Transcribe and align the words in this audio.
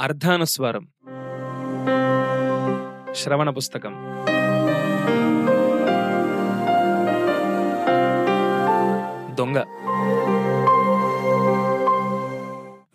అర్ధానుస్వారం. 0.00 0.88
శ్రవణ 3.14 3.50
పుస్తకం. 3.50 3.94
దొంగ. 9.34 9.58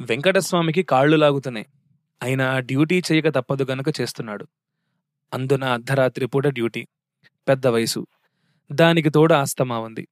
వెంకటస్వామికి 0.01 0.83
కాళ్ళు 0.83 1.17
లాగుతున్నాయి 1.17 1.65
అయినా 2.23 2.59
డ్యూటీ 2.59 3.01
చేయక 3.11 3.29
తప్పదు 3.29 3.63
గనుక 3.71 3.85
చేస్తున్నాడు. 4.01 4.47
అందున 5.33 5.63
అర్ధరాత్రి 5.63 6.25
పూట 6.25 6.47
డ్యూటీ. 6.47 6.87
పెద్ద 7.47 7.67
వయసు. 7.67 8.07
దానికి 8.71 9.09
తోడు 9.09 9.33
ఆస్తమా 9.33 9.79
ఉంది 9.79 10.07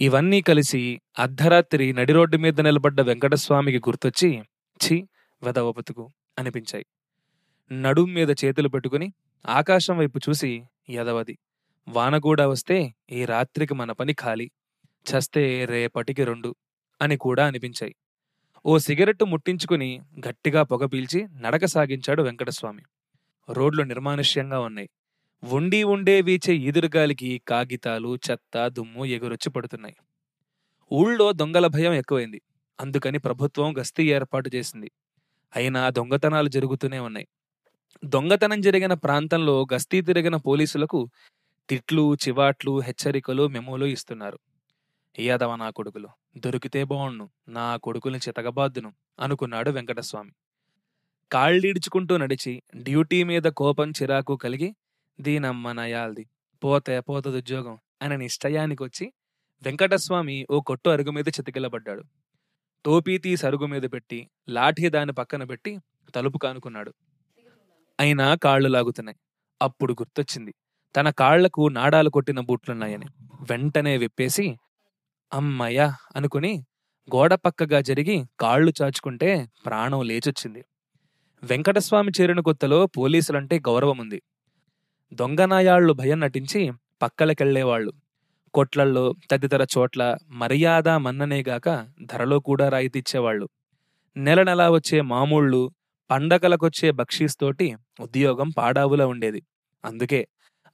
ఇవన్నీ 0.00 0.40
కలిసి 0.40 1.00
అర్ధరాత్రి 1.18 1.92
నడి 1.92 2.12
రోడ్డు 2.12 2.36
మీద 2.36 2.60
నిలబడ్డ 2.60 3.00
వెంకటస్వామికి 3.00 3.78
గుర్తొచ్చి 3.78 4.42
ఛీ! 4.86 5.06
వెదవ 5.42 5.72
బతుకు 5.72 6.08
అనిపించాయి. 6.38 6.86
నడుం 7.72 8.14
మీద 8.14 8.30
చేతులు 8.44 8.68
పెట్టుకుని 8.68 9.12
ఆకాశం 9.48 9.98
వైపు 9.98 10.18
చూసి 10.18 10.62
ఎదవది 10.88 11.38
వాన 11.88 12.18
కూడా 12.18 12.48
వస్తే 12.48 12.94
ఈ 13.12 13.24
రాత్రికి 13.24 13.74
మన 13.74 13.92
పని 13.92 14.12
ఖాళీ. 14.12 14.50
చస్తే 15.06 15.64
రేపటికి 15.64 16.24
రెండు 16.24 16.54
అని 17.02 17.16
కూడా 17.16 17.46
అనిపించాయి. 17.46 17.94
ఓ 18.66 18.78
సిగరెట్టు 18.78 19.24
ముట్టించుకుని 19.24 20.00
గట్టిగా 20.28 20.62
పొగ 20.62 20.86
పీల్చి 20.86 21.28
నడక 21.34 21.64
సాగించాడు 21.64 22.22
వెంకటస్వామి. 22.22 22.82
రోడ్లు 23.50 23.82
నిర్మానుష్యంగా 23.82 24.60
ఉన్నాయి. 24.60 24.88
ఉండి 25.42 25.82
ఉండే 25.84 26.20
వీచే 26.20 26.54
ఈదురుగాలికి 26.54 27.42
కాగితాలు 27.48 28.18
చెత్త 28.30 28.68
దుమ్ము 28.68 29.04
ఎగురొచ్చి 29.04 29.50
పడుతున్నాయి. 29.50 29.96
ఊళ్ళో 30.92 31.32
దొంగల 31.32 31.66
భయం 31.66 31.92
ఎక్కువైంది. 31.92 32.40
అందుకని 32.80 33.18
ప్రభుత్వం 33.18 33.78
గస్తీ 33.80 34.12
ఏర్పాటు 34.12 34.50
చేసింది. 34.54 34.90
అయినా 35.52 35.90
దొంగతనాలు 35.90 36.48
జరుగుతూనే 36.48 36.98
ఉన్నాయి. 36.98 37.26
దొంగతనం 38.04 38.60
జరిగిన 38.60 38.94
ప్రాంతంలో 38.94 39.66
గస్తీ 39.74 40.00
తిరిగిన 40.00 40.36
పోలీసులకు 40.36 41.00
తిట్లు 41.68 42.14
చివాట్లు 42.14 42.80
హెచ్చరికలు 42.80 43.48
మెమోలు 43.48 43.86
ఇస్తున్నారు. 43.86 44.38
యాదవ 45.18 45.56
నా 45.56 45.70
కొడుకులు? 45.70 46.08
దొరికితే 46.36 46.84
బావుణ్ణు 46.84 47.26
నా 47.48 47.76
కొడుకుల్ని 47.76 48.20
చితకబాద్దును 48.28 48.90
అనుకున్నాడు 49.20 49.70
వెంకటస్వామి. 49.70 50.32
కాళ్ళీడ్చుకుంటూ 51.30 52.16
నడిచి 52.16 52.52
డ్యూటీ 52.76 53.24
మీద 53.24 53.46
కోపం 53.60 53.90
చిరాకు 53.90 54.36
కలిగి 54.36 54.70
దీనమ్మ 55.18 55.72
నయాల్ది 55.72 56.24
పోతే 56.62 57.00
పోతదుద్యోగం 57.00 57.76
అని 58.02 58.18
నిశ్చయానికొచ్చి 58.18 59.06
వెంకటస్వామి 59.62 60.46
ఓ 60.50 60.60
కొట్టు 60.60 60.90
అరుగు 60.90 61.10
మీద 61.10 61.28
చితికిలబడ్డాడు. 61.28 62.02
టోపీ 62.84 63.36
సరుగు 63.36 63.66
మీద 63.66 63.82
పెట్టి 63.82 64.28
లాఠీ 64.48 64.88
దాని 64.88 65.12
పక్కన 65.12 65.44
పెట్టి 65.44 65.78
తలుపు 66.14 66.38
కానుకున్నాడు. 66.38 66.92
అయినా 68.00 68.34
కాళ్ళు 68.34 68.68
లాగుతున్నాయి. 68.68 69.16
అప్పుడు 69.62 69.92
గుర్తొచ్చింది. 69.92 70.54
తన 70.96 71.10
కాళ్ళకు 71.10 71.68
నాడాలు 71.68 72.10
కొట్టిన 72.10 72.40
బూట్లున్నాయని. 72.40 73.06
వెంటనే 73.50 73.96
విప్పేసి 73.96 74.56
అమ్మయ్యా 75.32 75.94
అనుకుని 76.16 76.64
గోడ 77.16 77.34
పక్కగా 77.34 77.80
జరిగి 77.80 78.24
కాళ్ళు 78.40 78.72
చాచుకుంటే 78.82 79.48
ప్రాణం 79.66 80.02
లేచొచ్చింది. 80.02 80.64
వెంకటస్వామి 81.42 82.12
చేరిన 82.20 82.40
కొత్తలో 82.40 82.86
పోలీసులంటే 82.86 83.58
గౌరవం 83.58 83.98
ఉంది 83.98 84.22
దొంగనాయాళ్ళు 85.12 85.92
భయం 85.92 86.20
నటించి 86.20 86.72
పక్కలకెళ్ళేవాళ్ళు 87.02 87.92
కొట్లల్లో 88.54 89.02
తదితర 89.30 89.62
చోట్ల 89.74 90.02
మర్యాద 90.40 90.88
మన్ననేగాక 91.04 91.68
ధరలో 92.02 92.38
కూడా 92.40 92.66
రాయితీచ్చేవాళ్ళు 92.68 93.46
నెల 94.16 94.40
నెలా 94.42 94.66
వచ్చే 94.70 94.98
మామూళ్ళు 95.12 95.62
పండగలకొచ్చే 96.10 96.88
బక్షీస్తోటి 96.92 97.68
ఉద్యోగం 98.00 98.48
పాడావులా 98.58 99.06
ఉండేది. 99.06 99.40
అందుకే 99.84 100.20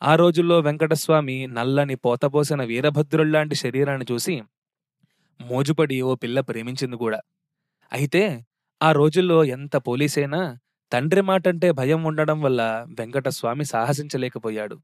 ఆ 0.03 0.13
రోజుల్లో 0.17 0.57
వెంకటస్వామి 0.61 1.37
నల్లని 1.57 1.97
పోతపోసిన 2.07 2.63
వీరభద్రుల్లాంటి 2.65 3.57
శరీరాన్ని 3.65 4.07
చూసి 4.13 4.35
మోజుపడి 5.41 5.97
ఓ 6.03 6.13
పిల్ల 6.15 6.39
ప్రేమించింది 6.49 6.97
కూడా. 6.97 7.21
అయితే 7.93 8.23
ఆ 8.81 8.91
రోజుల్లో 8.93 9.39
ఎంత 9.57 9.77
పోలీసైనా 9.89 10.41
తండ్రి 10.93 11.23
మాటంటే 11.23 11.69
భయం 11.73 12.03
ఉండడం 12.05 12.39
వల్ల 12.43 12.63
వెంకటస్వామి 13.01 13.65
సాహసించలేకపోయాడు. 13.67 14.77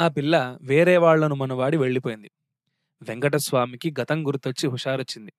ఆ 0.00 0.08
పిల్ల 0.08 0.58
వేరే 0.62 0.96
వాళ్ళను 0.96 1.34
మనవాడి 1.34 1.76
వెళ్ళిపోయింది. 1.76 2.30
వెంకటస్వామికి 3.02 3.94
గతం 4.00 4.26
గుర్తొచ్చి 4.26 4.68
హుషారొచ్చింది. 4.68 5.32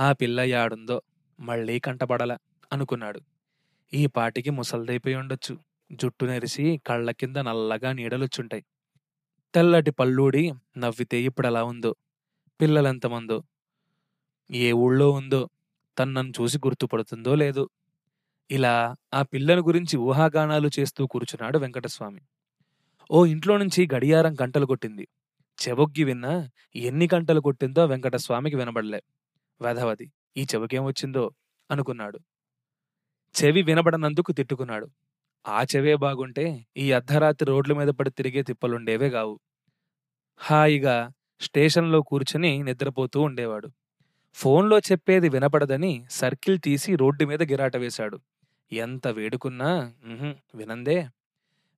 ఆ 0.00 0.12
పిల్ల 0.12 0.40
యాడుందో 0.40 1.02
మళ్ళీ 1.40 1.78
కంటపడల 1.80 2.36
అనుకున్నాడు. 2.72 3.20
ఈ 3.94 4.06
పాటికి 4.06 4.50
ముసల్దైపోయి 4.50 5.14
ఉండొచ్చు. 5.14 5.58
జుట్టు 5.92 6.24
నెరిసి 6.24 6.80
కళ్ళ 6.86 7.10
కింద 7.10 7.36
నల్లగా 7.36 7.92
నీడలొచ్చుంటాయి. 7.92 8.64
తెల్లటి 9.54 9.90
పళ్ళూడి 9.90 10.52
నవ్వితే 10.78 11.22
ఇప్పుడలా 11.22 11.64
ఉందో? 11.64 11.96
పిల్లలెంతమందో 12.60 13.42
ఏ 14.50 14.72
ఊళ్ళో 14.72 15.10
ఉందో? 15.10 15.48
తన్నను 15.98 16.32
చూసి 16.40 16.58
గుర్తుపడుతుందో 16.58 17.34
లేదో? 17.34 17.68
ఇలా 18.50 18.96
ఆ 19.14 19.22
పిల్లను 19.22 19.62
గురించి 19.62 19.98
ఊహాగానాలు 19.98 20.70
చేస్తూ 20.78 21.06
కూర్చున్నాడు 21.06 21.58
వెంకటస్వామి. 21.58 22.20
ఓ 23.10 23.26
ఇంట్లో 23.26 23.58
నుంచి 23.58 23.88
గడియారం 23.94 24.34
గంటలు 24.42 24.66
కొట్టింది. 24.66 25.04
చెవొగ్గి 25.58 26.04
విన్నా 26.04 26.34
ఎన్ని 26.76 27.08
గంటలు 27.14 27.40
కొట్టిందో 27.40 27.86
వెంకటస్వామికి 27.86 28.56
వినబడలే. 28.56 29.00
వెధవది 29.60 30.06
ఈ 30.36 30.46
చెవికేం 30.54 30.84
వచ్చిందో? 30.84 31.24
అనుకున్నాడు. 31.70 32.18
చెవి 33.34 33.62
వినబడనందుకు 33.62 34.32
తిట్టుకున్నాడు. 34.32 34.86
ఆ 35.44 35.62
చెవే 35.62 35.94
బాగుంటే 35.96 36.44
ఈ 36.76 36.92
అర్ధరాత్రి 36.92 37.48
రోడ్ల 37.48 37.72
మీద 37.72 37.88
పడి 37.88 38.10
తిరిగే 38.10 38.42
తిప్పలుండేవే 38.42 39.08
గావు. 39.08 39.34
హాయిగా 40.40 40.96
స్టేషన్లో 41.40 42.02
కూర్చుని 42.02 42.62
నిద్రపోతూ 42.62 43.20
ఉండేవాడు. 43.20 43.68
ఫోన్లో 44.36 44.78
చెప్పేది 44.78 45.28
వినపడదని 45.28 45.92
సర్కిల్ 46.10 46.58
తీసి 46.64 46.96
రోడ్డు 46.96 47.24
మీద 47.24 47.42
గిరాట 47.42 47.76
వేశాడు. 47.76 48.18
ఎంత 48.72 49.08
వేడుకున్నా 49.08 49.70
వినందే. 50.54 50.98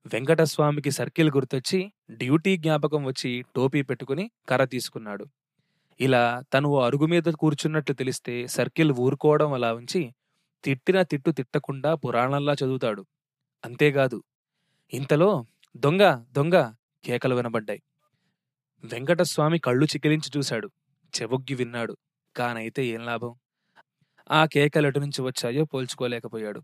వెంకటస్వామికి 0.06 0.90
సర్కిల్ 0.90 1.30
గుర్తొచ్చి 1.30 1.92
డ్యూటీ 2.10 2.56
జ్ఞాపకం 2.56 3.04
వచ్చి 3.04 3.44
టోపీ 3.56 3.82
పెట్టుకుని 3.82 4.30
కర్ర 4.48 4.64
తీసుకున్నాడు. 4.64 5.26
ఇలా 6.00 6.42
తను 6.54 6.68
ఓ 6.68 6.80
అరుగు 6.80 7.06
మీద 7.06 7.22
కూర్చున్నట్లు 7.22 7.94
తెలిస్తే 7.94 8.46
సర్కిల్ 8.46 8.92
ఊరుకోవడం 8.92 9.52
అలా 9.52 9.74
ఉంచి 9.74 10.14
తిట్టిన 10.64 11.02
తిట్టు 11.02 11.30
తిట్టకుండా 11.30 11.94
పురాణంలా 11.94 12.52
చదువుతాడు. 12.52 13.06
అంతేకాదు 13.64 14.22
ఇంతలో 14.92 15.46
దొంగ 15.76 16.24
దొంగ 16.32 16.56
కేకలు 17.04 17.34
వినబడ్డాయి. 17.34 17.82
వెంకటస్వామి 18.84 19.58
కళ్ళు 19.58 19.84
చికిలించి 19.84 20.30
చూశాడు. 20.36 20.70
చెవొగ్గి 21.14 21.54
విన్నాడు. 21.54 21.96
కానైతే 22.36 22.86
ఏం 22.86 23.06
లాభం? 23.06 23.34
ఆ 24.30 24.46
కేకలు 24.46 24.86
ఎటు 24.86 25.00
నుంచి 25.00 25.22
వచ్చాయో 25.22 25.64
పోల్చుకోలేకపోయాడు. 25.64 26.62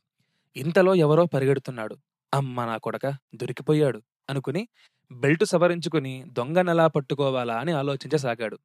ఇంతలో 0.57 0.95
ఎవరో 0.95 1.27
పరిగెడుతున్నాడు. 1.27 1.97
అమ్మ 2.35 2.65
నా 2.65 2.77
కొడక 2.77 3.07
దొరికిపోయాడు 3.35 4.03
అనుకుని 4.31 4.69
బెల్టు 5.13 5.45
సవరించుకుని 5.45 6.25
దొంగనెలా 6.27 6.87
పట్టుకోవాలా 6.87 7.55
అని 7.55 7.73
ఆలోచించసాగాడు. 7.73 8.59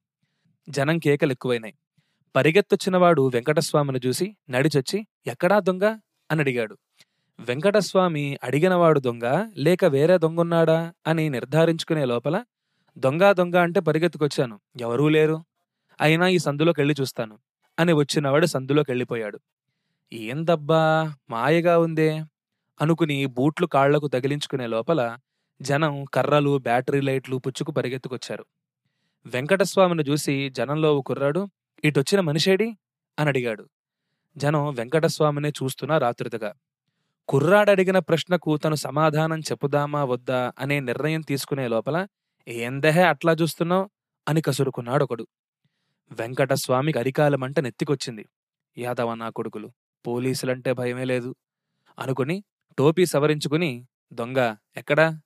జనం 0.69 0.99
కేకలు 0.99 1.31
ఎక్కువైనాయి. 1.31 1.73
పరిగెత్తొచ్చినవాడు 2.35 3.27
వెంకటస్వామిని 3.33 3.99
చూసి 4.07 4.35
నడిచొచ్చి 4.49 5.07
ఎక్కడా 5.27 5.59
దొంగ? 5.59 5.97
అని 6.31 6.39
అడిగాడు. 6.41 6.77
వెంకటస్వామి 7.39 8.37
అడిగినవాడు 8.43 8.99
దొంగ 8.99 9.49
లేక 9.55 9.85
వేరే 9.85 10.17
దొంగున్నాడా? 10.17 10.93
అని 11.07 11.29
నిర్ధారించుకునే 11.29 12.05
లోపల 12.05 12.43
దొంగ 12.97 13.31
దొంగ 13.31 13.55
అంటే 13.55 13.79
పరిగెత్తుకొచ్చాను. 13.79 14.59
ఎవరూ 14.81 15.09
లేరు. 15.09 15.43
అయినా 16.01 16.27
ఈ 16.27 16.37
సందులోకెళ్ళి 16.37 16.95
చూస్తాను. 17.01 17.39
అని 17.79 17.93
వచ్చినవాడు 17.93 18.45
సందులోకెళ్ళిపోయాడు. 18.45 19.39
వెళ్ళిపోయాడు 20.11 20.39
ఏందబ్బా? 20.39 21.13
మాయగా 21.29 21.79
ఉందే. 21.79 22.23
అనుకుని 22.83 23.25
బూట్లు 23.25 23.67
కాళ్ళకు 23.67 24.07
తగిలించుకునే 24.07 24.67
లోపల 24.67 25.17
జనం 25.61 26.05
కర్రలు 26.05 26.57
బ్యాటరీ 26.57 27.01
లైట్లు 27.01 27.37
పుచ్చుకు 27.37 27.71
పరిగెత్తుకొచ్చారు. 27.71 28.45
వెంకటస్వామిని 29.25 30.03
చూసి 30.03 30.49
జనంలో 30.49 30.97
ఓ 30.97 31.01
కుర్రాడు 31.01 31.49
ఇటొచ్చిన 31.83 32.21
మనిషేడి? 32.21 32.77
అని 33.19 33.27
అడిగాడు. 33.27 33.69
జనం 34.37 34.73
వెంకటస్వామినే 34.73 35.49
చూస్తున్నా 35.49 35.97
రాత్రితగా. 35.97 36.53
కుర్రాడడిగిన 37.27 37.99
ప్రశ్నకు 37.99 38.57
తను 38.57 38.75
సమాధానం 38.75 39.39
చెప్పుదామా 39.39 40.03
వద్దా 40.03 40.51
అనే 40.59 40.79
నిర్ణయం 40.79 41.21
తీసుకునే 41.21 41.67
లోపల 41.67 42.07
ఏందహే 42.47 43.01
అట్లా 43.01 43.33
చూస్తున్నావు? 43.33 43.89
అని 44.27 44.41
కసురుకున్నాడు 44.41 45.03
ఒకడు 45.03 45.27
వెంకటస్వామికి 46.11 46.99
అరికాలమంట 46.99 47.59
నెత్తికొచ్చింది. 47.59 48.25
యాదవ 48.77 49.13
నా 49.13 49.29
కొడుకులు 49.29 49.71
పోలీసులంటే 50.07 50.73
భయమే 50.73 51.05
లేదు 51.05 51.35
అనుకుని 51.99 52.43
టోపీ 52.77 53.05
సవరించుకుని 53.05 53.87
దొంగ 54.13 54.55
ఎక్కడా? 54.77 55.21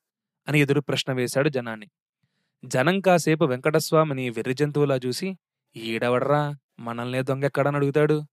అని 0.47 0.59
ఎదురు 0.59 0.81
ప్రశ్న 0.81 1.13
వేశాడు 1.13 1.49
జనాన్ని. 1.49 1.87
జనం 2.65 2.99
కాసేపు 2.99 3.45
వెంకటస్వామిని 3.45 4.29
వెర్రి 4.29 4.53
జంతువులా 4.53 4.95
చూసి 4.95 5.37
ఈడవడ్రా? 5.75 6.55
మనల్నే 6.79 7.21
దొంగ 7.21 7.45
ఎక్కడని 7.45 7.75
అడుగుతాడు? 7.75 8.23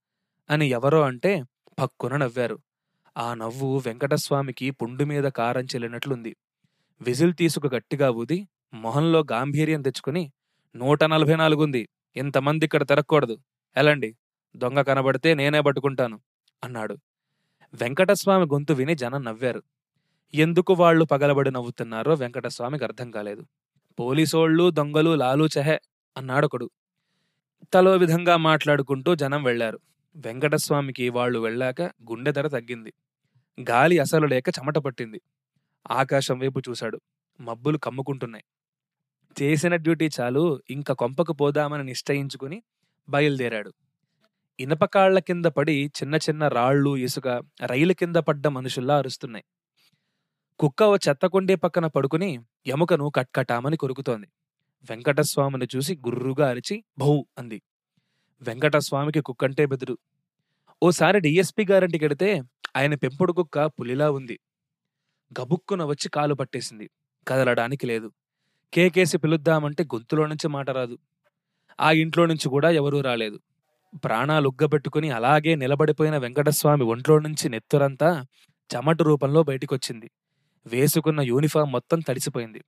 అని 0.51 0.67
ఎవరో 0.67 1.01
అంటే 1.01 1.43
పక్కున 1.79 2.17
నవ్వారు. 2.17 2.59
ఆ 3.17 3.35
నవ్వు 3.35 3.83
వెంకటస్వామికి 3.87 4.71
పుండు 4.71 5.05
మీద 5.05 5.25
కారం 5.25 5.65
చెల్లినట్లుంది. 5.65 6.37
విజిల్ 7.01 7.35
తీసుకు 7.35 7.71
గట్టిగా 7.75 8.11
ఊది 8.11 8.49
మొహంలో 8.75 9.25
గాంభీర్యం 9.33 9.83
తెచ్చుకుని 9.83 10.33
నూట 10.77 11.05
నలభై 11.05 11.37
నాలుగుంది. 11.37 11.89
ఇంతమంది 12.17 12.65
ఇక్కడ 12.65 12.83
తిరగకూడదు. 12.83 13.39
ఎలాండి? 13.77 14.17
దొంగ 14.57 14.81
కనబడితే 14.81 15.35
నేనే 15.35 15.61
పట్టుకుంటాను 15.61 16.21
అన్నాడు. 16.65 16.99
వెంకటస్వామి 17.75 18.45
గొంతు 18.45 18.73
విని 18.73 18.95
జనం 18.95 19.25
నవ్వారు. 19.25 19.63
ఎందుకు 20.35 20.73
వాళ్ళు 20.75 21.05
పగలబడి 21.05 21.51
నవ్వుతున్నారో 21.51 22.15
వెంకటస్వామికి 22.15 22.85
అర్థం 22.85 23.11
కాలేదు. 23.11 23.47
పోలీసోళ్ళు 23.99 24.71
దొంగలు 24.71 25.15
లాలు 25.15 25.49
చెహె 25.59 25.79
అన్నాడొకడు. 26.17 26.71
తలో 27.75 27.97
విధంగా 27.97 28.37
మాట్లాడుకుంటూ 28.37 29.15
జనం 29.15 29.43
వెళ్ళారు 29.43 29.81
వెంకటస్వామికి 30.17 31.09
వాళ్ళు 31.09 31.39
వెళ్ళాక 31.39 31.83
గుండె 31.83 32.33
ధర 32.33 32.49
తగ్గింది. 32.49 32.93
గాలి 33.71 33.99
అసలు 33.99 34.27
లేక 34.27 34.49
చెమట 34.49 34.79
పట్టింది. 34.79 35.21
ఆకాశం 35.91 36.39
వైపు 36.39 36.61
చూశాడు. 36.69 37.01
మబ్బులు 37.41 37.79
కమ్ముకుంటున్నాయి. 37.79 38.45
చేసిన 39.43 39.77
డ్యూటీ 39.77 40.09
చాలు 40.21 40.63
ఇంక 40.71 40.93
కొంపకు 40.93 41.33
పోదామని 41.33 41.85
నిశ్చయించుకుని 41.85 42.63
బయలుదేరాడు. 43.09 43.73
ఇనపకాళ్ళ 44.61 45.19
కింద 45.19 45.47
పడి 45.47 45.87
చిన్న 45.87 46.15
చిన్న 46.15 46.49
రాళ్ళు 46.49 46.97
ఇసుక 46.97 47.29
రైలు 47.67 47.93
కింద 47.93 48.17
పడ్డ 48.17 48.49
మనుషుల్లా 48.49 48.97
అరుస్తున్నాయి. 48.99 49.45
కుక్క 50.59 50.83
ఓ 50.83 50.97
చెత్తకుండే 50.97 51.55
పక్కన 51.55 51.87
పడుకుని 51.87 52.39
ఎముకను 52.67 53.11
కట్కటామని 53.11 53.77
కొరుకుతోంది. 53.77 54.27
వెంకటస్వామిని 54.91 55.69
చూసి 55.77 55.97
గుర్రుగా 55.97 56.49
అరిచి 56.49 56.85
భౌ 56.99 57.23
అంది. 57.39 57.63
వెంకటస్వామికి 58.43 59.21
కుక్కంటే 59.21 59.67
బెదురు. 59.67 59.99
ఓసారి 60.83 61.21
డిఎస్పి 61.21 61.67
గారింటికి 61.71 62.05
వెడితే 62.05 62.43
ఆయన 62.77 62.95
పెంపుడు 62.95 63.33
కుక్క 63.33 63.67
పులిలా 63.67 64.11
ఉంది. 64.11 64.39
గబుక్కున 65.41 65.85
వచ్చి 65.85 66.09
కాలు 66.09 66.35
పట్టేసింది. 66.35 66.91
కదలడానికి 67.29 67.87
లేదు. 67.87 68.13
కేకేసి 68.75 69.19
పిలుద్దామంటే 69.19 69.85
గొంతులో 69.85 70.27
నుంచి 70.27 70.49
మాట 70.49 70.71
రాదు. 70.71 70.99
ఆ 71.81 71.93
ఇంట్లో 71.93 72.27
నుంచి 72.27 72.49
కూడా 72.49 72.71
ఎవరూ 72.71 73.01
రాలేదు. 73.01 73.41
ప్రాణాలు 73.95 74.49
ఉగ్గబెట్టుకుని 74.49 75.11
అలాగే 75.11 75.55
నిలబడిపోయిన 75.55 76.17
వెంకటస్వామి 76.17 76.85
ఒంట్లో 76.85 77.19
నుంచి 77.19 77.49
నెత్తురంతా 77.49 78.27
చెమట 78.77 79.03
రూపంలో 79.03 79.43
బయటికొచ్చింది. 79.43 80.11
వేసుకున్న 80.67 81.21
యూనిఫామ్ 81.21 81.73
మొత్తం 81.73 82.01
తడిసిపోయింది. 82.01 82.65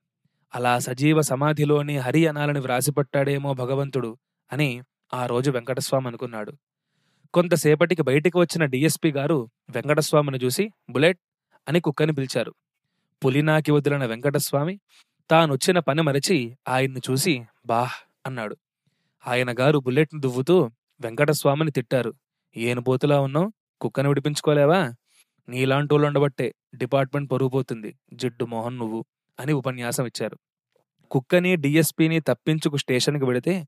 అలా 0.54 0.78
సజీవ 0.78 1.20
సమాధిలోని 1.20 1.98
హరి 1.98 2.26
అనాలని 2.26 2.60
వ్రాసిపట్టాడేమో 2.60 3.54
భగవంతుడు 3.54 4.16
అని 4.52 4.82
ఆ 5.14 5.26
రోజు 5.26 5.50
వెంకటస్వామి 5.50 6.06
అనుకున్నాడు. 6.06 6.52
కొంతసేపటికి 7.34 8.02
బయటికి 8.02 8.38
వచ్చిన 8.38 8.64
డిఎస్పి 8.64 9.12
గారు 9.12 9.50
వెంకటస్వామిని 9.70 10.38
చూసి 10.44 10.70
బుల్లెట్ 10.90 11.18
అని 11.68 11.80
కుక్కని 11.80 12.12
పిలిచారు. 12.12 12.54
పులినాకి 13.24 13.72
వదిలిన 13.72 14.04
వెంకటస్వామి 14.04 14.80
తానొచ్చిన 15.30 15.78
పని 15.78 16.02
మరచి 16.02 16.58
ఆయన్ని 16.68 17.00
చూసి 17.10 17.42
బాహ్ 17.66 17.92
అన్నాడు. 18.26 18.56
ఆయన 19.26 19.54
గారు 19.60 19.78
బుల్లెట్ను 19.78 20.20
దువ్వుతూ 20.20 20.70
వెంకటస్వామిని 21.00 21.70
తిట్టారు. 21.70 22.14
ఏనుబోతులా 22.56 23.20
ఉన్నావు? 23.20 23.52
కుక్కని 23.80 24.08
విడిపించుకోలేవా? 24.08 24.94
నీలాంటోళ్ళుండబట్టే 25.48 26.54
డిపార్ట్మెంట్ 26.76 27.32
పరుగు 27.32 27.48
పోతుంది 27.48 27.94
జిడ్డు 28.12 28.44
మోహన్ 28.44 28.78
నువ్వు 28.78 29.04
అని 29.40 29.52
ఉపన్యాసం 29.52 30.06
ఇచ్చారు. 30.06 30.38
కుక్కని 31.10 31.56
డిఎస్పీని 31.56 32.20
తప్పించుకు 32.20 32.76
స్టేషన్కి 32.76 33.24
వెళితే 33.24 33.66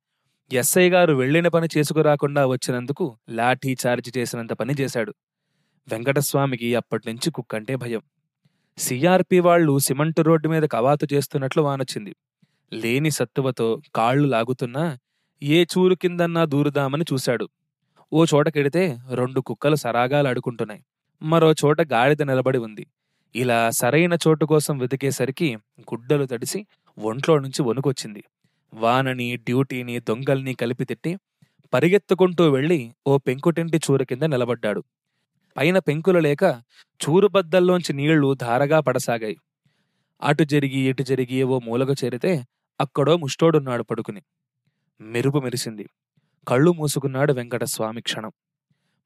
ఎస్ఐ 0.52 0.90
గారు 0.90 1.14
వెళ్ళిన 1.14 1.48
పని 1.48 1.68
చేసుకురాకుండా 1.76 2.46
వచ్చినందుకు 2.46 3.18
లాఠీ 3.28 3.76
చార్జ్ 3.86 4.18
చేసినంత 4.18 4.52
పని 4.52 4.74
చేశాడు. 4.80 5.14
వెంకటస్వామికి 5.88 6.74
అప్పటినుంచి 6.74 7.32
కుక్కంటే 7.32 7.76
భయం. 7.76 8.02
సిఆర్పి 8.78 9.40
వాళ్ళు 9.40 9.78
సిమెంట్ 9.78 10.20
రోడ్డు 10.20 10.48
మీద 10.48 10.62
కవాతు 10.62 11.06
చేస్తున్నట్లు 11.12 11.62
వానొచ్చింది. 11.62 12.16
లేని 12.72 13.10
సత్తువతో 13.10 13.82
కాళ్ళు 13.94 14.28
లాగుతున్నా 14.28 14.98
ఏ 15.42 15.58
చూరు 15.62 15.94
కిందన్నా 15.94 16.44
దూరుదామని 16.44 17.04
చూశాడు. 17.12 17.46
ఓ 18.12 18.24
చోటకెడితే 18.24 18.82
రెండు 19.12 19.40
కుక్కలు 19.40 19.76
సరాగాలు 19.76 20.28
అడుకుంటున్నాయి 20.28 20.82
మరో 21.22 21.52
చోట 21.52 21.80
గాడిద 21.92 22.22
నిలబడి 22.22 22.58
ఉంది. 22.58 22.84
ఇలా 23.34 23.70
సరైన 23.70 24.14
చోటు 24.28 24.44
కోసం 24.44 24.78
వెతికేసరికి 24.78 25.48
గుడ్డలు 25.80 26.26
తడిసి 26.26 26.66
ఒంట్లో 26.98 27.38
నుంచి 27.38 27.62
వణుకొచ్చింది. 27.62 28.22
వానని 28.72 29.36
డ్యూటీని 29.36 29.98
దొంగల్ని 29.98 30.54
కలిపి 30.54 30.84
తిట్టి 30.84 31.12
పరిగెత్తుకుంటూ 31.72 32.50
వెళ్ళి 32.50 32.80
ఓ 33.06 33.18
పెంకుటింటి 33.18 33.78
చూరు 33.78 34.04
కింద 34.04 34.22
నిలబడ్డాడు. 34.22 34.82
పైన 35.56 35.78
పెంకులు 35.78 36.18
లేక 36.18 36.44
చూరుబద్దల్లోంచి 37.00 37.92
నీళ్ళు 37.92 38.34
ధారగా 38.34 38.80
పడసాగాయి. 38.80 39.36
అటు 40.22 40.44
జరిగి 40.44 40.80
ఇటు 40.80 41.02
జరిగి 41.02 41.42
ఓ 41.42 41.58
మూలకు 41.58 41.94
చేరితే 42.04 42.32
అక్కడో 42.80 43.16
ముష్టోడున్నాడు 43.16 43.82
పడుకుని. 43.82 44.22
మెరుపు 45.00 45.38
మెరిసింది. 45.38 45.88
కళ్ళు 46.48 46.72
మూసుకున్నాడు 46.72 47.32
వెంకటస్వామి 47.32 48.02
క్షణం. 48.02 48.32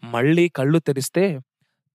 మళ్ళీ 0.04 0.48
కళ్ళు 0.48 0.78
తెరిస్తే 0.78 1.38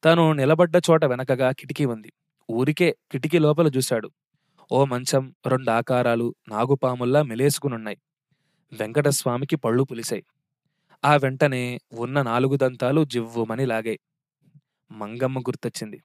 తను 0.05 0.33
నిలబడ్డ 0.33 0.75
చోట 0.75 1.05
వెనకగా 1.05 1.51
కిటికీ 1.51 1.85
ఉంది. 1.85 2.13
ఊరికే 2.51 2.95
కిటికీ 3.11 3.39
లోపల 3.39 3.67
చూశాడు. 3.67 4.11
ఓ 4.71 4.85
మంచం 4.85 5.35
రెండు 5.47 5.71
ఆకారాలు 5.71 6.35
నాగుపాముల్లా 6.49 7.23
మెలేసుకునున్నాయి. 7.23 7.97
వెంకటస్వామికి 8.73 9.55
పళ్ళు 9.55 9.83
పులిశాయి. 9.83 10.23
ఆ 11.05 11.15
వెంటనే 11.15 11.79
ఉన్న 11.94 12.21
నాలుగు 12.21 12.55
దంతాలు 12.57 13.05
జివ్వుమని 13.05 13.65
లాగాయి. 13.65 13.99
మంగమ్మ 14.91 15.39
గుర్తొచ్చింది. 15.39 16.03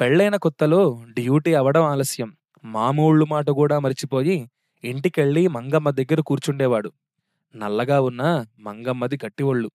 పెళ్ళైన 0.00 0.36
కొత్తలో 0.36 1.04
డ్యూటీ 1.08 1.54
అవడం 1.54 1.82
ఆలస్యం. 1.82 2.36
మామూళ్ళు 2.64 3.24
మాట 3.24 3.50
కూడా 3.50 3.78
మర్చిపోయి 3.78 4.50
ఇంటికెళ్ళి 4.84 5.48
మంగమ్మ 5.48 5.90
దగ్గర 5.90 6.20
కూర్చుండేవాడు. 6.20 6.92
నల్లగా 7.56 8.00
ఉన్న 8.00 8.44
మంగమ్మది 8.58 9.18
గట్టివళ్ళు. 9.26 9.70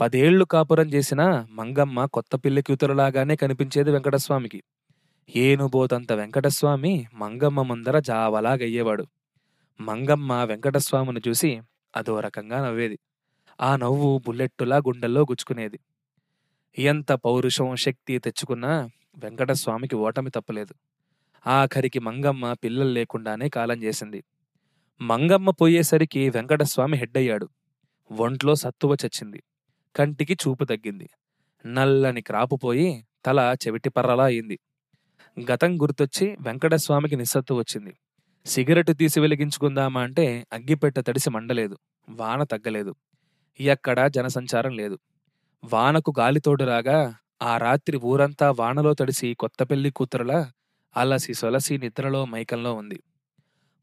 పదేళ్ళు 0.00 0.44
కాపురం 0.44 0.88
చేసిన 0.88 1.46
మంగమ్మ 1.50 2.04
కొత్త 2.04 2.36
పిల్లి 2.36 2.62
కూతురులాగానే 2.62 3.36
కనిపించేది 3.36 3.90
వెంకటస్వామికి. 3.90 4.62
ఏనుబోతంత 5.36 6.12
వెంకటస్వామి 6.12 7.06
మంగమ్మ 7.14 7.62
ముందర 7.62 7.98
జావలాగయ్యేవాడు. 7.98 9.06
మంగమ్మ 9.80 10.32
వెంకటస్వామిని 10.32 11.20
చూసి 11.28 11.60
అదో 11.96 12.20
రకంగా 12.20 12.66
నవ్వేది. 12.66 12.98
ఆ 13.60 13.76
నవ్వు 13.76 14.22
బుల్లెట్టులా 14.26 14.76
గుండెల్లో 14.76 15.20
గుచ్చుకునేది. 15.20 15.78
ఎంత 16.78 17.12
పౌరుషం 17.12 17.76
శక్తి 17.76 18.18
తెచ్చుకున్నా 18.18 18.90
వెంకటస్వామికి 19.16 19.96
ఓటమి 19.96 20.30
తప్పలేదు. 20.30 20.74
ఆఖరికి 21.46 21.98
మంగమ్మ 21.98 22.52
పిల్లలు 22.52 22.88
లేకుండానే 22.88 23.48
కాలం 23.48 23.82
చేసింది. 23.82 24.24
మంగమ్మ 25.00 25.50
పోయేసరికి 25.50 26.30
వెంకటస్వామి 26.30 26.96
హెడ్ 26.96 27.16
అయ్యాడు. 27.16 27.48
ఒంట్లో 28.12 28.54
సత్తువ 28.54 28.94
చచ్చింది. 28.94 29.42
కంటికి 29.96 30.34
చూపు 30.34 30.64
తగ్గింది. 30.64 31.08
నల్లని 31.66 32.20
క్రాపు 32.20 32.56
పోయి 32.56 33.06
తల 33.26 33.54
చెవిటి 33.66 33.90
పర్రలా 33.90 34.24
అయింది. 34.24 34.58
గతం 35.52 35.82
గుర్తొచ్చి 35.82 36.36
వెంకటస్వామికి 36.40 37.16
నిస్సత్తు 37.16 37.54
వచ్చింది. 37.54 37.92
సిగరెట్ 38.46 38.98
తీసి 38.98 39.20
వెలిగించుకుందామా 39.20 40.02
అంటే 40.02 40.46
అగ్గిపెట్ట 40.52 40.98
తడిసి 40.98 41.30
మండలేదు. 41.30 41.78
వాన 42.08 42.42
తగ్గలేదు. 42.42 42.94
ఎక్కడా 43.60 44.08
జనసంచారం 44.08 44.76
లేదు. 44.76 44.98
వానకు 45.64 46.12
గాలితోడు 46.18 46.64
రాగా 46.64 47.14
ఆ 47.42 47.56
రాత్రి 47.56 47.96
ఊరంతా 47.96 48.50
వానలో 48.50 48.94
తడిసి 48.94 49.34
కొత్త 49.34 49.62
పెళ్ళి 49.62 49.90
కూతురులా 49.90 50.52
అలసి 50.96 51.34
సొలసి 51.34 51.78
నిద్రలో 51.78 52.24
మైకంలో 52.24 52.74
ఉంది. 52.74 53.02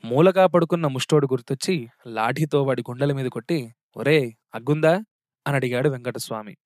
మూలగా 0.06 0.48
పడుకున్న 0.48 0.88
ముష్టోడు 0.88 1.26
గుర్తొచ్చి 1.26 1.88
లాఠీతో 2.08 2.64
వాడి 2.64 2.84
గుండెల 2.90 3.14
మీద 3.14 3.26
కొట్టి 3.26 3.76
ఒరే 3.98 4.38
అగ్గుందా? 4.56 4.94
అని 5.48 5.56
అడిగాడు 5.56 5.90
వెంకటస్వామి. 5.90 6.58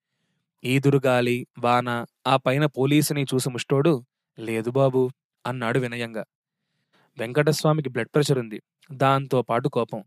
ఈదురుగాలి 0.63 1.47
వాన 1.59 2.05
ఆ 2.27 2.37
పైన 2.37 2.65
పోలీసుని 2.65 3.23
చూసి 3.23 3.49
ముష్టోడు 3.49 4.05
లేదు 4.39 4.69
బాబు 4.71 5.09
అన్నాడు 5.45 5.79
వినయంగా. 5.79 6.25
వెంకటస్వామికి 7.17 7.89
బ్లడ్ 7.89 8.07
ప్రెషర్ 8.13 8.39
ఉంది. 8.39 8.61
దాంతో 8.91 9.41
పాటు 9.41 9.69
కోపం. 9.69 10.03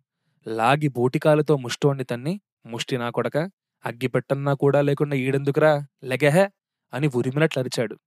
లాగి 0.49 0.88
బూటికాలతో 0.88 1.56
ముష్టోణ్ణి 1.56 2.04
తన్ని 2.04 2.40
ముష్టి 2.66 2.99
నా 2.99 3.11
కొడక 3.11 3.38
అగ్గిపెట్టన్నా 3.85 4.54
కూడా 4.54 4.80
లేకుండా 4.80 5.16
ఈడెందుకురా 5.16 5.87
లెగహే 6.04 6.50
అని 6.95 7.11
ఉరిమినట్లు 7.14 7.61
అరిచాడు 7.61 7.99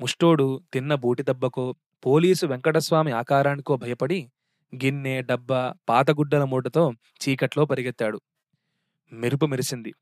ముష్టోడు 0.00 0.62
తిన్న 0.72 0.94
బూటి 0.94 1.22
దెబ్బకో 1.22 1.74
పోలీసు 2.06 2.46
వెంకటస్వామి 2.46 3.12
ఆకారానికో 3.12 3.76
భయపడి 3.76 4.28
గిన్నె 4.74 5.22
డబ్బా 5.22 5.74
పాతగుడ్డల 5.88 6.44
మూటతో 6.44 6.92
చీకట్లో 6.92 7.64
పరిగెత్తాడు. 7.64 8.20
మెరుపు 9.12 9.46
మెరిసింది. 9.46 9.94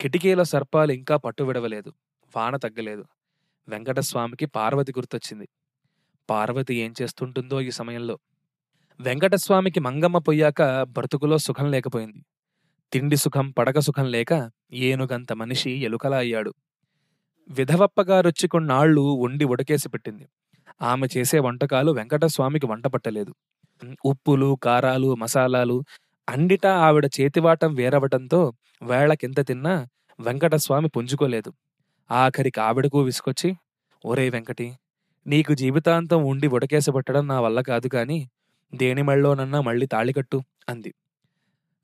కిటికీల 0.00 0.42
సర్పాలు 0.42 0.92
ఇంకా 0.92 1.16
పట్టు 1.16 1.42
విడవలేదు. 1.42 1.92
వాన 2.36 2.56
తగ్గలేదు. 2.56 3.04
వెంకటస్వామికి 3.68 4.46
పార్వతి 4.46 4.92
గుర్తొచ్చింది. 4.92 5.48
పార్వతి 6.30 6.74
ఏం 6.74 6.94
చేస్తుంటుందో 7.02 7.60
ఈ 7.60 7.70
సమయంలో. 7.70 8.18
వెంకటస్వామికి 9.00 9.80
మంగమ్మ 9.80 10.18
పొయ్యాక 10.18 10.62
బ్రతుకులో 10.82 11.38
సుఖం 11.38 11.70
లేకపోయింది. 11.70 12.24
తిండి 12.92 13.16
సుఖం 13.16 13.50
పడక 13.50 13.78
సుఖం 13.78 14.06
లేక 14.06 14.50
ఏనుగంత 14.72 15.32
మనిషి 15.32 15.70
ఎలుకలా 15.70 16.16
అయ్యాడు. 16.16 16.54
విధవప్పగారొచ్చి 17.50 18.46
కొన్నాళ్ళు 18.48 19.04
వండి 19.22 19.44
ఉడకేసి 19.44 19.88
పెట్టింది. 19.88 20.24
ఆమె 20.82 21.06
చేసే 21.16 21.38
వంటకాలు 21.38 21.90
వెంకటస్వామికి 21.92 22.66
వంట 22.66 22.86
పట్టలేదు. 22.86 23.32
ఉప్పులు 24.04 24.50
కారాలు 24.62 25.14
మసాలాలు 25.14 25.76
అన్నిటా 26.28 26.72
ఆవిడ 26.78 27.06
చేతివాటం 27.18 27.70
వేరవటంతో 27.74 28.40
వేళకింత 28.82 29.40
తిన్నా 29.48 29.74
వెంకటస్వామి 30.18 30.88
పుంజుకోలేదు. 30.88 31.50
ఆఖరికి 32.10 32.60
ఆవిడకు 32.60 33.00
విసుకొచ్చి 33.02 33.50
ఒరే 34.04 34.30
వెంకటి 34.30 34.68
నీకు 35.26 35.52
జీవితాంతం 35.54 36.20
ఉండి 36.24 36.48
ఉడకేసి 36.48 36.90
పెట్టడం 36.92 37.24
నా 37.28 37.40
వల్ల 37.40 37.60
కాదు 37.62 37.88
కాని 37.88 38.18
దేని 38.72 39.02
మెళ్ళోనన్నా 39.02 39.60
మళ్ళీ 39.60 39.86
తాళికట్టు 39.86 40.38
అంది. 40.68 40.92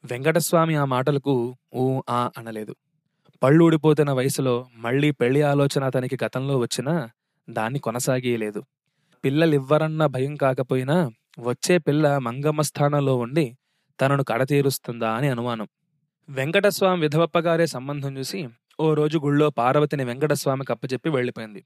వెంకటస్వామి 0.05 0.77
ఆ 0.77 0.85
మాటలకు 0.87 1.35
ఊ 1.75 1.85
ఆ 2.11 2.21
అనలేదు. 2.38 2.75
పళ్ళు 3.42 3.64
ఊడిపోతున్న 3.64 4.12
వయసులో 4.12 4.66
మళ్ళీ 4.76 5.11
పెళ్ళి 5.11 5.42
ఆలోచన 5.42 5.85
అతనికి 5.85 6.16
గతంలో 6.25 6.59
వచ్చినా 6.59 7.09
దాన్ని 7.49 7.78
కొనసాగేయలేదు. 7.78 8.61
పిల్లలివ్వరన్న 9.25 10.07
భయం 10.07 10.37
కాకపోయినా 10.37 10.97
వచ్చే 11.38 11.78
పిల్ల 11.78 12.18
మంగమ్మ 12.18 12.61
స్థానంలో 12.61 13.16
ఉండి 13.16 13.57
తనను 14.00 14.25
కడతీరుస్తుందా 14.25 15.11
అని 15.11 15.28
అనుమానం. 15.28 15.68
వెంకటస్వామి 16.28 17.00
విధవప్పగారే 17.00 17.66
సంబంధం 17.66 18.16
చూసి 18.18 18.49
ఓ 18.80 18.95
రోజు 18.95 19.18
గుళ్ళో 19.18 19.50
పార్వతిని 19.50 20.04
వెంకటస్వామికి 20.04 20.73
అప్పచెప్పి 20.73 21.11
వెళ్ళిపోయింది. 21.11 21.62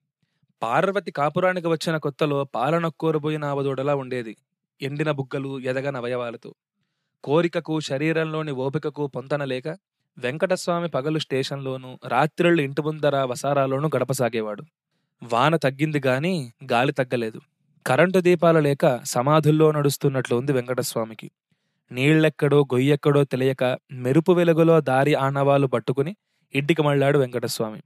పార్వతి 0.63 1.11
కాపురానికి 1.11 1.67
వచ్చిన 1.67 1.97
కొత్తలో 1.97 2.45
పాలనొక్కోరబోయిన 2.45 3.45
ఆవదోడలా 3.45 3.95
ఉండేది. 3.95 4.37
ఎండిన 4.81 5.11
బుగ్గలు 5.11 5.61
ఎదగన 5.61 5.97
అవయవాలతో. 5.97 6.51
కోరికకు 7.25 7.81
శరీరంలోని 7.81 8.53
ఓపికకు 8.53 9.07
పొంతన 9.07 9.45
లేక 9.45 9.69
వెంకటస్వామి 10.19 10.89
పగలు 10.89 11.19
స్టేషన్లోనూ 11.19 11.99
రాత్రిళ్ళు 12.09 12.63
ఇంటి 12.63 12.83
ముందర 12.83 13.17
వసారాలోనూ 13.23 13.91
గడపసాగేవాడు. 13.97 14.63
వాన 15.23 15.57
తగ్గింది 15.57 16.01
గాని 16.07 16.53
గాలి 16.73 16.93
తగ్గలేదు. 16.93 17.41
కరెంటు 17.87 18.19
దీపాలు 18.19 18.59
లేక 18.59 19.01
సమాధుల్లో 19.05 19.73
నడుస్తున్నట్లు 19.73 20.37
ఉంది 20.37 20.53
వెంకటస్వామికి. 20.53 21.31
నీళ్ళెక్కడో 21.93 22.61
గొయ్యెక్కడో 22.61 23.25
తెలియక 23.25 23.79
మెరుపు 23.93 24.33
వెలుగులో 24.33 24.81
దారి 24.81 25.15
ఆనవాలు 25.15 25.67
పట్టుకుని 25.67 26.17
ఇంటికి 26.55 26.83
మళ్ళాడు 26.83 27.19
వెంకటస్వామి. 27.19 27.83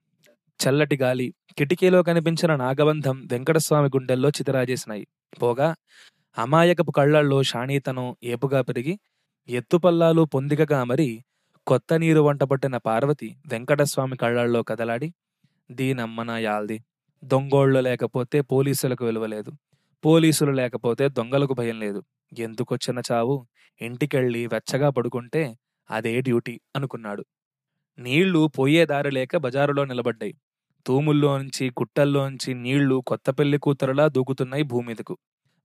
చల్లటి 0.61 0.97
గాలి 0.97 1.35
కిటికీలో 1.59 2.03
కనిపించిన 2.03 2.57
నాగబంధం 2.57 3.29
వెంకటస్వామి 3.33 3.89
గుండెల్లో 3.89 4.29
చితరాజేసినాయి. 4.29 5.07
పోగా 5.43 5.75
అమాయకపు 6.39 6.91
కళ్ళల్లో 6.91 7.43
షాణీతనం 7.43 8.17
ఏపుగా 8.25 8.63
పెరిగి 8.63 8.99
ఎత్తుపల్లాలు 9.49 10.23
పొందికగా 10.23 10.85
మరి 10.85 11.25
కొత్త 11.67 11.95
నీరు 11.95 12.21
వంట 12.21 12.43
పట్టిన 12.43 12.77
పార్వతి 12.77 13.37
వెంకటస్వామి 13.47 14.17
కళ్ళల్లో 14.17 14.63
కదలాడి 14.63 15.15
దీనమ్మన 15.71 16.31
యాల్ది. 16.31 16.85
దొంగోళ్ళు 17.25 17.81
లేకపోతే 17.81 18.41
పోలీసులకు 18.41 19.05
విలువలేదు. 19.05 19.53
పోలీసులు 20.05 20.53
లేకపోతే 20.53 21.09
దొంగలకు 21.09 21.55
భయం 21.55 21.81
లేదు. 21.81 22.05
ఎందుకొచ్చిన 22.39 23.03
చావు? 23.13 23.47
ఇంటికెళ్ళి 23.81 24.47
వెచ్చగా 24.47 24.91
పడుకుంటే 24.91 25.57
అదే 25.91 26.21
డ్యూటీ 26.21 26.61
అనుకున్నాడు. 26.77 27.25
నీళ్ళు 27.99 28.47
పోయే 28.59 28.87
దారి 28.87 29.11
లేక 29.11 29.37
బజారులో 29.37 29.85
నిలబడ్డాయి. 29.85 30.35
తూముల్లోంచి 30.87 31.71
గుట్టల్లోంచి 31.71 32.55
నీళ్ళు 32.55 33.03
కొత్త 33.07 33.31
పెళ్ళి 33.31 33.59
కూతురులా 33.59 34.09
దూకుతున్నాయి 34.09 34.63
భూమిదకు. 34.63 35.19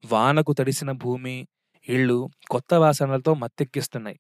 వానకు 0.05 0.53
తడిసిన 0.53 0.91
భూమి 0.91 1.47
ఇళ్ళు 1.89 2.29
కొత్త 2.51 2.73
వాసనలతో 2.73 3.33
మత్తెక్కిస్తున్నాయి. 3.33 4.19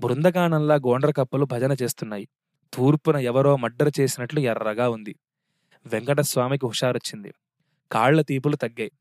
బృందగానంలా 0.00 0.74
గోండ్ర 0.74 1.10
కప్పలు 1.10 1.44
భజన 1.44 1.76
చేస్తున్నాయి. 1.82 2.28
తూర్పున 2.74 3.16
ఎవరో 3.16 3.56
మడ్డర 3.56 3.90
చేసినట్లు 4.00 4.40
ఎర్రగా 4.40 4.88
ఉంది. 4.90 5.14
వెంకటస్వామికి 5.86 6.66
హుషారొచ్చింది. 6.66 7.32
కాళ్ళ 7.92 8.22
తీపులు 8.22 8.56
తగ్గాయి. 8.56 8.92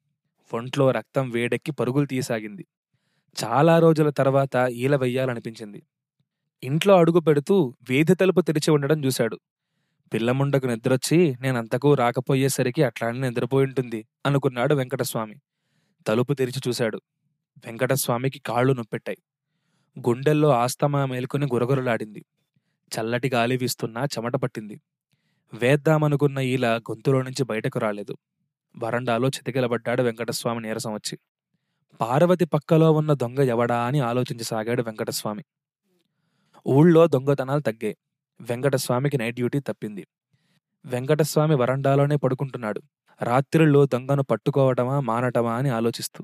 ఒంట్లో 0.54 0.92
రక్తం 0.92 1.30
వేడెక్కి 1.30 1.72
పరుగులు 1.72 2.06
తీసాగింది 2.06 2.66
చాలా 3.38 3.80
రోజుల 3.80 4.10
తర్వాత 4.10 4.56
ఈల 4.72 4.96
వెయ్యాలనిపించింది. 4.96 5.84
ఇంట్లో 6.64 6.98
అడుగు 6.98 7.20
పెడుతూ 7.20 7.76
వీధి 7.90 8.16
తలుపు 8.16 8.42
తెరిచి 8.42 8.72
ఉండడం 8.72 9.06
చూశాడు. 9.06 9.40
పిల్లముండకు 10.14 10.68
నిద్రొచ్చి 10.68 11.38
నేనంతకు 11.42 11.94
రాకపోయేసరికి 11.94 12.84
అట్లానే 12.84 13.30
నిద్రపోయి 13.30 13.68
ఉంటుంది 13.68 14.08
అనుకున్నాడు 14.26 14.76
వెంకటస్వామి. 14.76 15.36
తలుపు 16.08 16.34
తెరిచి 16.34 16.62
చూశాడు. 16.68 17.02
వెంకటస్వామికి 17.66 18.40
కాళ్ళు 18.40 18.74
నొప్పెట్టాయి. 18.74 19.18
గుండెల్లో 20.08 20.50
ఆస్తమా 20.50 21.06
మేల్కొని 21.06 21.46
గురగురలాడింది. 21.46 22.26
చల్లటి 22.92 23.30
గాలి 23.30 23.58
వీస్తున్నా 23.58 24.04
చెమట 24.04 24.36
పట్టింది. 24.36 24.82
వేద్దామనుకున్న 25.54 26.40
ఈల 26.40 26.68
గొంతులో 26.68 27.22
నుంచి 27.22 27.44
బయటకు 27.44 27.80
రాలేదు. 27.80 28.18
వరండాలో 28.78 29.28
చితికిలబడ్డాడు 29.28 30.04
వెంకటస్వామి 30.04 30.62
నీరసం 30.62 30.94
వచ్చి. 30.94 31.18
పార్వతి 32.02 32.46
పక్కలో 32.46 32.92
ఉన్న 32.92 33.14
దొంగ 33.14 33.40
ఎవడా 33.40 33.86
అని 33.86 34.00
ఆలోచించసాగాడు 34.00 34.82
వెంకటస్వామి. 34.82 35.44
ఊళ్ళో 36.68 37.08
దొంగతనాలు 37.08 37.62
తగ్గాయి. 37.62 37.98
వెంకటస్వామికి 38.42 39.18
నైట్ 39.18 39.36
డ్యూటీ 39.36 39.60
తప్పింది. 39.60 40.08
వెంకటస్వామి 40.86 41.56
వరండాలోనే 41.56 42.16
పడుకుంటున్నాడు. 42.16 42.82
రాత్రిళ్ళు 43.22 43.86
దొంగను 43.86 44.24
పట్టుకోవటమా 44.24 45.00
మానటమా 45.00 45.56
అని 45.56 45.70
ఆలోచిస్తూ. 45.70 46.24